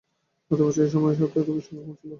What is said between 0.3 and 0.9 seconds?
গত বছর